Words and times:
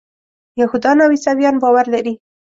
یهودان 0.59 0.97
او 1.03 1.11
عیسویان 1.15 1.55
باور 1.63 1.85
لري. 1.93 2.13